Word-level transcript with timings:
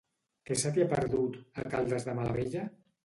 Què 0.49 0.55
se 0.61 0.71
t'hi 0.77 0.83
ha 0.85 0.87
perdut, 0.93 1.37
a 1.65 1.67
Caldes 1.75 2.09
de 2.09 2.17
Malavella? 2.21 2.65